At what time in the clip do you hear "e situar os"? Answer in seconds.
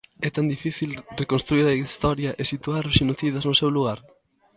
2.41-2.95